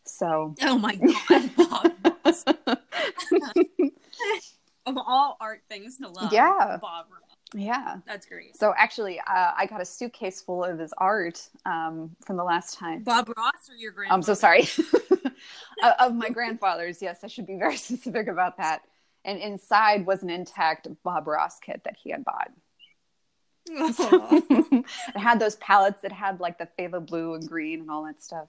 [0.04, 0.94] So Oh my
[1.28, 1.92] god, Bob
[2.24, 2.44] Ross.
[4.86, 6.78] of all art things to love, Yeah.
[6.80, 7.31] Bob Ross.
[7.54, 7.98] Yeah.
[8.06, 8.56] That's great.
[8.56, 12.78] So actually, uh, I got a suitcase full of his art um, from the last
[12.78, 13.02] time.
[13.02, 14.14] Bob Ross or your grandfather?
[14.14, 14.68] I'm so sorry.
[15.98, 18.82] of my grandfather's, yes, I should be very specific about that.
[19.24, 22.50] And inside was an intact Bob Ross kit that he had bought.
[23.68, 24.84] it
[25.14, 28.48] had those palettes that had like the phthalo blue and green and all that stuff.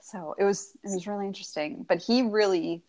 [0.00, 1.86] So it was it was really interesting.
[1.88, 2.82] But he really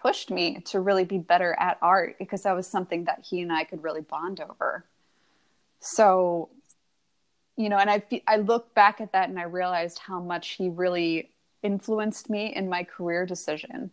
[0.00, 3.52] pushed me to really be better at art because that was something that he and
[3.52, 4.84] I could really bond over.
[5.80, 6.48] So,
[7.56, 10.68] you know, and I I look back at that and I realized how much he
[10.68, 11.30] really
[11.62, 13.90] influenced me in my career decision,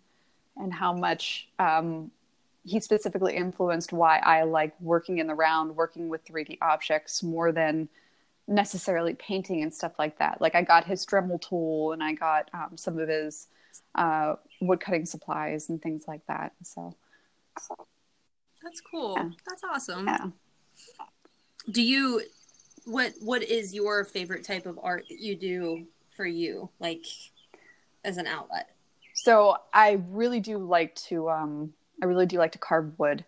[0.55, 2.11] and how much um,
[2.63, 7.51] he specifically influenced why I like working in the round, working with 3D objects more
[7.51, 7.89] than
[8.47, 10.39] necessarily painting and stuff like that.
[10.39, 13.47] Like I got his Dremel tool and I got um, some of his
[13.95, 16.53] uh, wood cutting supplies and things like that.
[16.63, 16.95] So
[18.63, 19.15] That's cool.
[19.17, 19.29] Yeah.
[19.47, 20.07] That's awesome.
[20.07, 20.25] yeah.
[21.71, 22.21] Do you
[22.85, 25.85] what what is your favorite type of art that you do
[26.15, 27.05] for you, like
[28.03, 28.69] as an outlet?
[29.13, 33.25] So I really do like to um, I really do like to carve wood.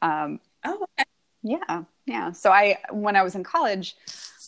[0.00, 1.04] Um, Oh, okay.
[1.42, 2.32] Yeah, yeah.
[2.32, 3.96] So I, when I was in college,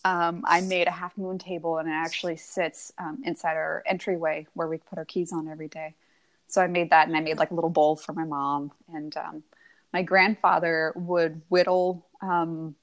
[0.05, 4.47] um, I made a half moon table, and it actually sits um, inside our entryway
[4.55, 5.95] where we put our keys on every day.
[6.47, 8.71] So I made that, and I made like a little bowl for my mom.
[8.93, 9.43] And um,
[9.93, 12.75] my grandfather would whittle um,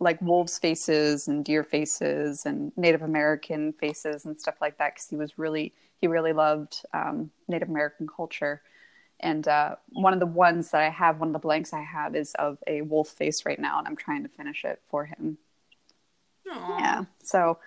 [0.00, 5.08] like wolves faces and deer faces and Native American faces and stuff like that because
[5.08, 8.60] he was really he really loved um, Native American culture.
[9.20, 12.14] And uh, one of the ones that I have, one of the blanks I have,
[12.14, 15.38] is of a wolf face right now, and I'm trying to finish it for him.
[16.52, 16.80] Aww.
[16.80, 17.04] Yeah.
[17.22, 17.58] So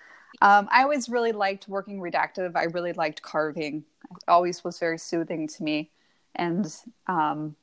[0.41, 2.55] um, I always really liked working reductive.
[2.55, 3.83] I really liked carving.
[4.11, 5.91] It always was very soothing to me,
[6.35, 6.73] and
[7.07, 7.55] um,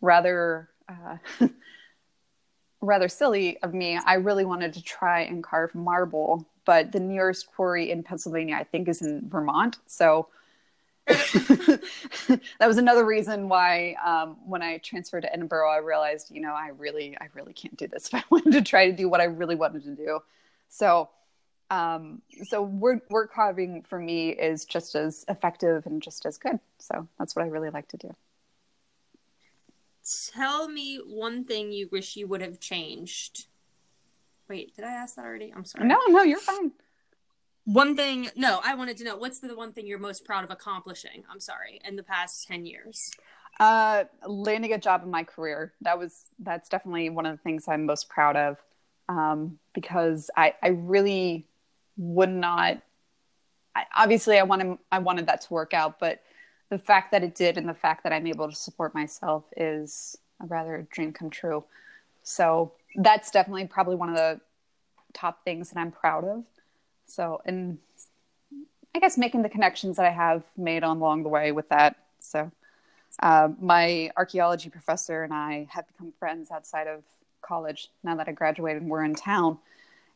[0.00, 1.16] rather uh,
[2.80, 3.98] rather silly of me.
[4.04, 8.64] I really wanted to try and carve marble, but the nearest quarry in Pennsylvania, I
[8.64, 9.78] think, is in Vermont.
[9.86, 10.28] So.
[11.06, 16.52] that was another reason why um, when I transferred to Edinboro, I realized, you know,
[16.52, 19.20] I really, I really can't do this if I wanted to try to do what
[19.20, 20.20] I really wanted to do.
[20.68, 21.10] So
[21.72, 26.60] um, so work, word carving for me is just as effective and just as good.
[26.78, 28.14] So that's what I really like to do.
[30.34, 33.46] Tell me one thing you wish you would have changed.
[34.50, 35.50] Wait, did I ask that already?
[35.56, 35.86] I'm sorry.
[35.86, 36.72] No, no, you're fine.
[37.64, 40.50] One thing, no, I wanted to know what's the one thing you're most proud of
[40.50, 41.24] accomplishing?
[41.30, 43.10] I'm sorry, in the past 10 years.
[43.60, 45.72] Uh, landing a job in my career.
[45.82, 48.56] That was that's definitely one of the things I'm most proud of.
[49.08, 51.46] Um, because I, I really
[51.96, 52.82] would not
[53.74, 56.22] I, obviously I wanted I wanted that to work out, but
[56.68, 60.16] the fact that it did and the fact that I'm able to support myself is
[60.40, 61.64] a rather dream come true.
[62.22, 64.40] So that's definitely probably one of the
[65.12, 66.44] top things that I'm proud of.
[67.12, 67.78] So and
[68.94, 71.96] I guess making the connections that I have made along the way with that.
[72.20, 72.50] So
[73.22, 77.02] uh, my archaeology professor and I have become friends outside of
[77.42, 79.58] college now that I graduated and we're in town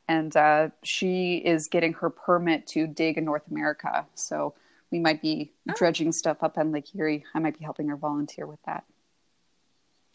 [0.09, 4.07] and uh, she is getting her permit to dig in North America.
[4.15, 4.55] So
[4.91, 5.75] we might be oh.
[5.77, 7.25] dredging stuff up on Lake Erie.
[7.35, 8.85] I might be helping her volunteer with that.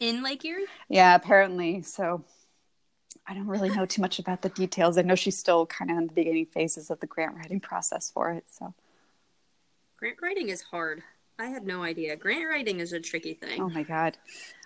[0.00, 0.64] In Lake Erie?
[0.88, 1.82] Yeah, apparently.
[1.82, 2.24] So
[3.26, 4.98] I don't really know too much about the details.
[4.98, 8.10] I know she's still kind of in the beginning phases of the grant writing process
[8.10, 8.44] for it.
[8.50, 8.74] So
[9.96, 11.02] grant writing is hard.
[11.38, 12.16] I had no idea.
[12.16, 13.60] Grant writing is a tricky thing.
[13.60, 14.18] Oh my god.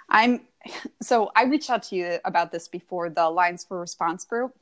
[0.08, 0.42] I'm
[1.02, 4.54] so I reached out to you about this before the Alliance for Response group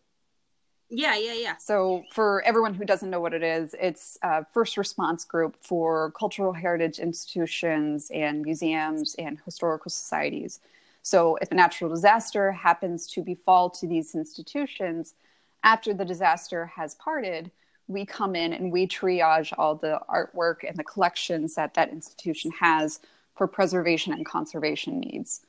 [0.91, 1.57] yeah, yeah, yeah.
[1.57, 6.13] So, for everyone who doesn't know what it is, it's a first response group for
[6.13, 10.61] cultural heritage institutions and museums and historical societies.
[11.05, 15.15] So, if a natural disaster happens to befall to these institutions
[15.63, 17.51] after the disaster has parted,
[17.89, 22.51] we come in and we triage all the artwork and the collections that that institution
[22.59, 23.01] has
[23.37, 25.43] for preservation and conservation needs.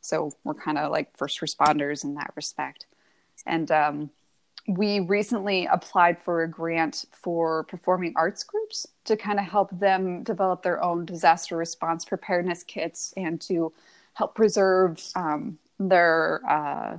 [0.00, 2.86] So, we're kind of like first responders in that respect.
[3.44, 4.10] And um,
[4.66, 10.22] we recently applied for a grant for performing arts groups to kind of help them
[10.22, 13.74] develop their own disaster response preparedness kits and to
[14.14, 16.98] help preserve um, their uh,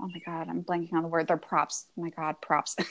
[0.00, 2.76] oh my god i'm blanking on the word their props oh my god props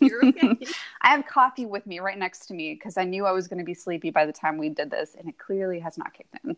[0.00, 0.56] You're okay.
[1.02, 3.58] I have coffee with me right next to me because I knew I was going
[3.58, 6.36] to be sleepy by the time we did this, and it clearly has not kicked
[6.44, 6.56] in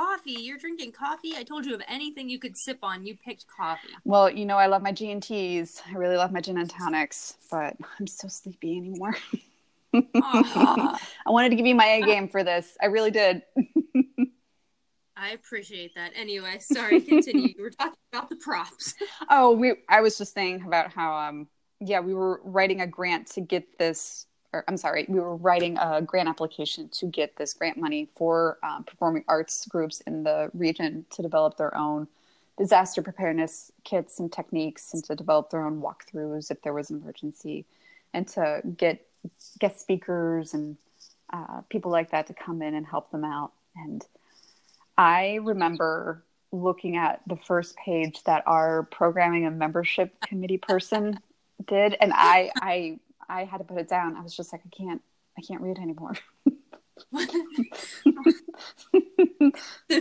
[0.00, 0.32] coffee.
[0.32, 1.34] You're drinking coffee.
[1.36, 3.88] I told you of anything you could sip on, you picked coffee.
[4.04, 5.82] Well, you know, I love my G and T's.
[5.88, 9.14] I really love my gin and tonics, but I'm so sleepy anymore.
[9.94, 12.76] I wanted to give you my A game for this.
[12.80, 13.42] I really did.
[15.16, 16.12] I appreciate that.
[16.14, 17.54] Anyway, sorry, continue.
[17.56, 18.94] we were talking about the props.
[19.30, 21.48] oh, we I was just saying about how um
[21.80, 25.76] yeah, we were writing a grant to get this or I'm sorry, we were writing
[25.78, 30.50] a grant application to get this grant money for um, performing arts groups in the
[30.54, 32.08] region to develop their own
[32.58, 37.00] disaster preparedness kits and techniques and to develop their own walkthroughs if there was an
[37.00, 37.64] emergency
[38.12, 39.06] and to get
[39.58, 40.76] guest speakers and
[41.32, 43.52] uh, people like that to come in and help them out.
[43.76, 44.04] And
[44.96, 51.18] I remember looking at the first page that our programming and membership committee person
[51.66, 52.98] did and I I
[53.30, 54.16] I had to put it down.
[54.16, 55.00] I was just like, I can't,
[55.38, 56.14] I can't read anymore.
[56.44, 56.56] the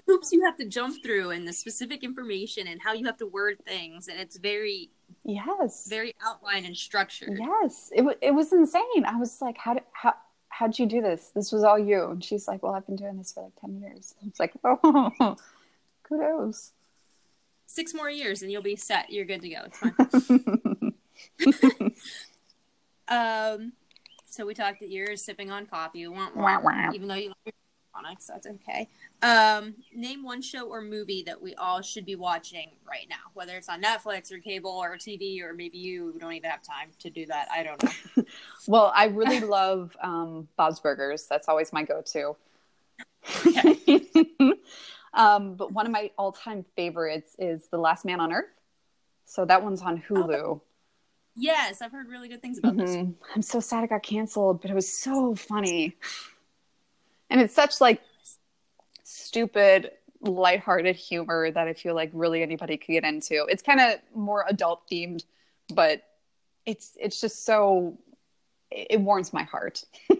[0.07, 3.27] hoops you have to jump through and the specific information and how you have to
[3.27, 4.89] word things and it's very
[5.23, 5.87] yes.
[5.89, 7.37] Very outlined and structured.
[7.39, 7.91] Yes.
[7.93, 9.05] It, w- it was insane.
[9.05, 10.13] I was like how did how
[10.49, 11.31] how'd you do this?
[11.35, 12.11] This was all you.
[12.11, 14.15] And she's like well i've been doing this for like 10 years.
[14.27, 15.35] It's like oh
[16.03, 16.71] kudos.
[17.67, 19.11] Six more years and you'll be set.
[19.11, 19.61] You're good to go.
[19.65, 20.93] It's fine.
[23.09, 23.73] Um,
[24.27, 27.33] so we talked that you're sipping on coffee, wah, wah, wah, even though you
[28.03, 28.87] like products, that's okay.
[29.21, 33.55] Um, name one show or movie that we all should be watching right now, whether
[33.55, 37.09] it's on Netflix or cable or TV, or maybe you don't even have time to
[37.09, 37.47] do that.
[37.51, 38.23] I don't know.
[38.67, 41.27] well, I really love um, Bob's Burgers.
[41.27, 42.35] That's always my go-to.
[45.13, 48.45] Um, but one of my all-time favorites is The Last Man on Earth.
[49.25, 50.33] So that one's on Hulu.
[50.33, 50.61] Oh,
[51.35, 53.11] yes, I've heard really good things about mm-hmm.
[53.11, 53.15] this.
[53.35, 55.95] I'm so sad it got canceled, but it was so funny.
[57.29, 58.01] And it's such like
[59.03, 63.45] stupid, lighthearted humor that I feel like really anybody could get into.
[63.47, 65.23] It's kind of more adult themed,
[65.73, 66.03] but
[66.65, 67.97] it's it's just so
[68.71, 69.83] it warms my heart.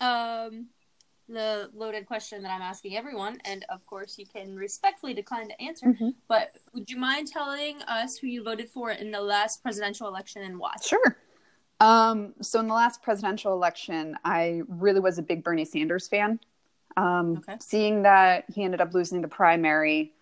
[0.00, 0.66] um
[1.28, 5.62] the loaded question that I'm asking everyone, and of course you can respectfully decline to
[5.62, 5.86] answer.
[5.86, 6.10] Mm-hmm.
[6.28, 10.42] But would you mind telling us who you voted for in the last presidential election
[10.42, 10.74] and why?
[10.84, 11.16] Sure.
[11.84, 16.40] Um, so in the last presidential election, I really was a big Bernie Sanders fan.
[16.96, 17.58] Um, okay.
[17.60, 20.14] Seeing that he ended up losing the primary,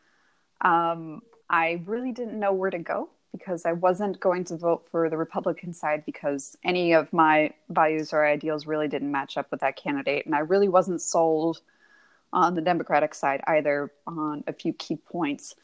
[0.63, 5.09] um, I really didn't know where to go because I wasn't going to vote for
[5.09, 9.61] the Republican side because any of my values or ideals really didn't match up with
[9.61, 10.27] that candidate.
[10.27, 11.61] And I really wasn't sold
[12.33, 15.55] on the Democratic side either on a few key points.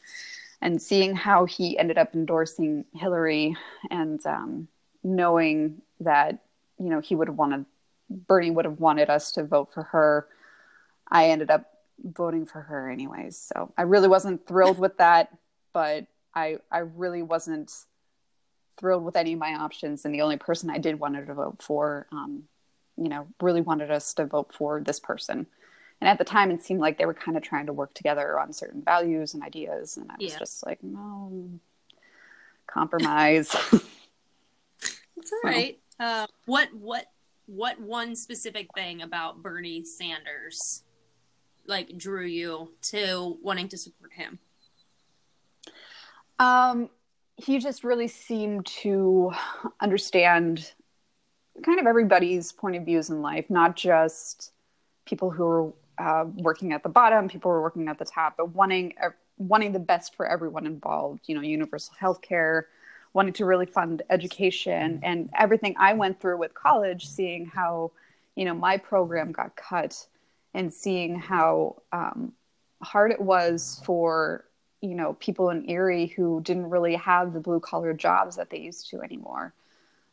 [0.61, 3.57] And seeing how he ended up endorsing Hillary
[3.91, 4.69] and um,
[5.03, 6.39] knowing that,
[6.79, 7.65] you know, he would have wanted,
[8.09, 10.27] Bernie would have wanted us to vote for her,
[11.09, 11.65] I ended up
[12.03, 13.37] voting for her anyways.
[13.37, 15.35] So I really wasn't thrilled with that,
[15.73, 17.71] but I I really wasn't
[18.77, 21.61] thrilled with any of my options, and the only person I did wanted to vote
[21.61, 22.43] for, um,
[22.97, 25.47] you know, really wanted us to vote for this person.
[26.01, 28.39] And at the time, it seemed like they were kind of trying to work together
[28.39, 30.39] on certain values and ideas, and I was yeah.
[30.39, 31.49] just like, no,
[32.67, 33.55] compromise.
[35.21, 35.77] It's all right.
[35.99, 37.05] Uh, what what
[37.45, 40.83] what one specific thing about Bernie Sanders
[41.65, 44.39] like drew you to wanting to support him?
[46.39, 46.89] Um,
[47.35, 49.31] he just really seemed to
[49.81, 50.71] understand
[51.63, 54.53] kind of everybody's point of views in life, not just
[55.05, 58.35] people who are uh, working at the bottom, people who are working at the top,
[58.37, 61.21] but wanting uh, wanting the best for everyone involved.
[61.27, 62.67] You know, universal health care,
[63.13, 65.05] wanting to really fund education, mm-hmm.
[65.05, 67.91] and everything I went through with college, seeing how
[68.35, 70.05] you know my program got cut,
[70.53, 72.33] and seeing how um,
[72.81, 74.45] hard it was for
[74.81, 78.59] you know people in Erie who didn't really have the blue collar jobs that they
[78.59, 79.53] used to anymore.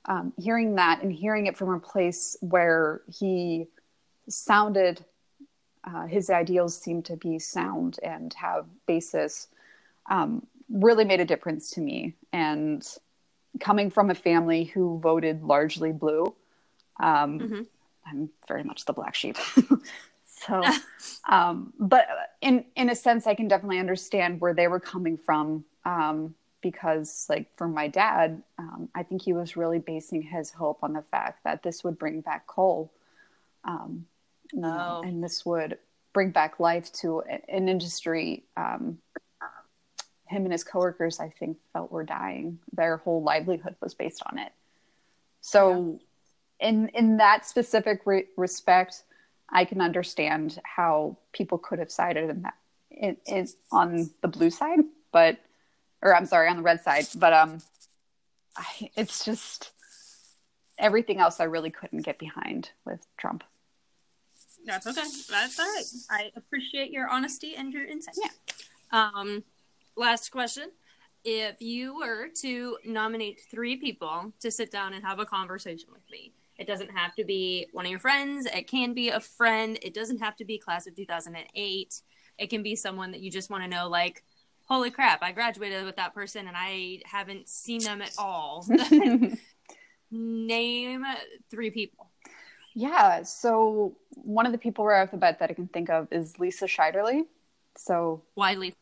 [0.06, 3.66] Um, hearing that and hearing it from a place where he
[4.28, 5.04] sounded
[5.84, 9.48] uh, his ideals seemed to be sound and have basis
[10.10, 12.86] um, really made a difference to me and
[13.60, 16.34] coming from a family who voted largely blue
[17.00, 17.62] um, mm-hmm.
[18.06, 19.36] i'm very much the black sheep
[20.46, 20.62] So,
[21.28, 22.06] um, but
[22.40, 25.64] in in a sense, I can definitely understand where they were coming from.
[25.84, 30.78] Um, because, like, for my dad, um, I think he was really basing his hope
[30.82, 32.92] on the fact that this would bring back coal,
[33.62, 34.06] um,
[34.64, 35.02] oh.
[35.02, 35.78] and this would
[36.12, 38.44] bring back life to an industry.
[40.28, 42.58] Him and his coworkers, I think, felt were dying.
[42.72, 44.52] Their whole livelihood was based on it.
[45.40, 46.00] So,
[46.60, 46.68] yeah.
[46.68, 49.02] in in that specific re- respect,
[49.48, 52.54] I can understand how people could have sided in that
[52.90, 54.80] it is on the blue side,
[55.12, 55.38] but
[56.02, 57.06] or I'm sorry, on the red side.
[57.14, 57.58] But um,
[58.56, 59.70] I, it's just
[60.78, 63.44] everything else I really couldn't get behind with Trump.
[64.64, 65.02] That's okay.
[65.30, 65.84] That's all right.
[66.10, 68.16] I appreciate your honesty and your insight.
[68.20, 68.30] Yeah.
[68.92, 69.44] Um,
[69.96, 70.70] last question.
[71.24, 76.02] If you were to nominate three people to sit down and have a conversation with
[76.10, 78.46] me, it doesn't have to be one of your friends.
[78.46, 79.78] It can be a friend.
[79.82, 82.02] It doesn't have to be class of 2008.
[82.38, 84.22] It can be someone that you just want to know, like,
[84.66, 88.66] holy crap, I graduated with that person and I haven't seen them at all.
[90.10, 91.04] Name
[91.50, 92.10] three people.
[92.74, 93.22] Yeah.
[93.22, 96.38] So one of the people right off the bat that I can think of is
[96.38, 97.22] Lisa Scheiderle.
[97.76, 98.76] So why Lisa?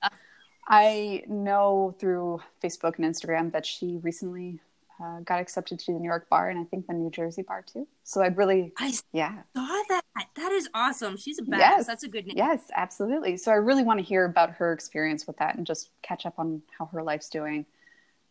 [0.66, 4.60] I know through Facebook and Instagram that she recently
[5.02, 7.62] uh, got accepted to the New York bar and I think the New Jersey bar
[7.62, 7.86] too.
[8.04, 10.02] So I'd really, I yeah, saw that.
[10.36, 11.16] That is awesome.
[11.16, 11.58] She's a badass.
[11.58, 11.86] Yes.
[11.86, 12.36] That's a good name.
[12.36, 13.36] Yes, absolutely.
[13.36, 16.34] So I really want to hear about her experience with that and just catch up
[16.38, 17.66] on how her life's doing.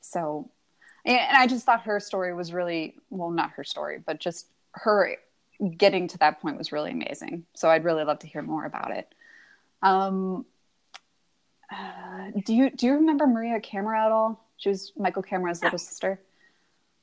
[0.01, 0.49] So,
[1.05, 5.17] and I just thought her story was really well, not her story, but just her
[5.77, 7.45] getting to that point was really amazing.
[7.53, 9.13] So I'd really love to hear more about it.
[9.81, 10.45] Um,
[11.71, 14.43] uh, do you do you remember Maria Camera at all?
[14.57, 15.67] She was Michael Camera's yeah.
[15.67, 16.19] little sister.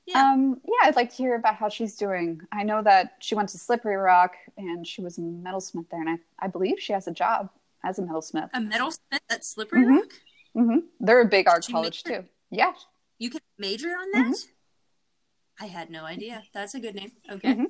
[0.07, 0.33] Yeah.
[0.33, 2.41] Um, yeah, I'd like to hear about how she's doing.
[2.51, 6.11] I know that she went to Slippery Rock and she was a metalsmith there, and
[6.11, 7.51] I, I believe she has a job
[7.85, 8.51] as a metalsmith.
[8.53, 9.97] A metalsmith at Slippery mm-hmm.
[9.97, 10.13] Rock?
[10.57, 10.79] Mm-hmm.
[11.01, 12.25] They're a big art college too.
[12.51, 12.73] Yeah.
[13.19, 14.27] You can major on that?
[14.27, 15.65] Mm-hmm.
[15.65, 16.43] I had no idea.
[16.53, 17.13] That's a good name.
[17.31, 17.53] Okay.
[17.53, 17.65] Mm-hmm.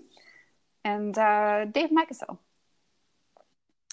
[0.85, 2.39] And uh, Dave Micasell.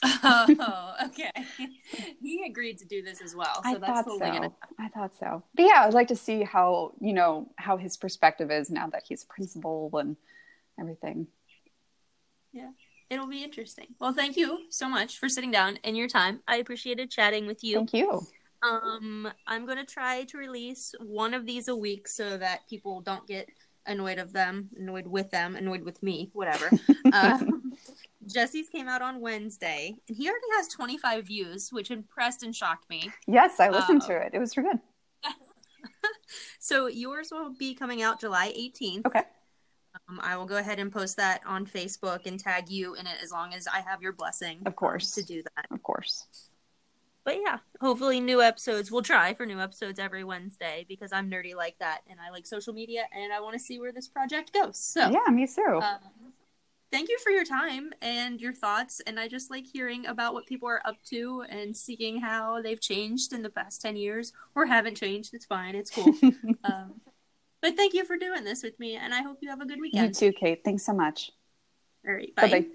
[0.03, 1.31] Oh, okay.
[2.21, 4.19] he agreed to do this as well, so I that's thought so.
[4.19, 4.51] gonna.
[4.79, 5.43] I thought so.
[5.55, 9.03] But yeah, I'd like to see how you know how his perspective is now that
[9.07, 10.15] he's principal and
[10.79, 11.27] everything.
[12.51, 12.69] Yeah,
[13.09, 13.87] it'll be interesting.
[13.99, 16.41] Well, thank you so much for sitting down and your time.
[16.47, 17.77] I appreciated chatting with you.
[17.77, 18.21] Thank you.
[18.63, 23.25] Um, I'm gonna try to release one of these a week so that people don't
[23.27, 23.49] get
[23.87, 26.69] annoyed of them, annoyed with them, annoyed with me, whatever.
[27.13, 27.66] um,
[28.27, 32.89] Jesse's came out on Wednesday, and he already has 25 views, which impressed and shocked
[32.89, 33.11] me.
[33.27, 34.31] Yes, I listened Uh, to it.
[34.33, 34.81] It was really good.
[36.59, 39.05] So yours will be coming out July 18th.
[39.05, 39.23] Okay.
[40.09, 43.15] Um, I will go ahead and post that on Facebook and tag you in it
[43.23, 44.59] as long as I have your blessing.
[44.65, 45.11] Of course.
[45.11, 45.67] To do that.
[45.71, 46.25] Of course.
[47.23, 48.91] But yeah, hopefully new episodes.
[48.91, 52.45] We'll try for new episodes every Wednesday because I'm nerdy like that and I like
[52.45, 54.77] social media and I want to see where this project goes.
[54.77, 55.79] So Yeah, me too.
[55.81, 55.99] um,
[56.91, 59.01] thank you for your time and your thoughts.
[59.05, 62.81] And I just like hearing about what people are up to and seeing how they've
[62.81, 65.33] changed in the past 10 years or haven't changed.
[65.33, 65.75] It's fine.
[65.75, 66.13] It's cool.
[66.63, 67.01] um,
[67.61, 68.95] but thank you for doing this with me.
[68.95, 70.07] And I hope you have a good weekend.
[70.07, 70.61] you too, Kate.
[70.63, 71.31] Thanks so much.
[72.07, 72.33] All right.
[72.35, 72.59] Bye Bye.
[72.61, 72.65] bye.